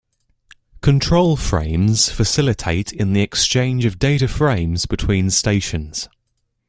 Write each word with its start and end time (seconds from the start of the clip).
Control 0.81 1.37
frames 1.37 2.09
facilitate 2.11 2.91
in 2.91 3.13
the 3.13 3.21
exchange 3.21 3.85
of 3.85 3.99
data 3.99 4.27
frames 4.27 4.87
between 4.87 5.29
stations. 5.29 6.09